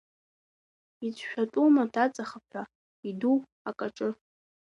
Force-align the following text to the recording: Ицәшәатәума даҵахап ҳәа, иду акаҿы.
Ицәшәатәума 1.07 1.83
даҵахап 1.93 2.45
ҳәа, 2.49 2.63
иду 3.09 3.37
акаҿы. 3.69 4.09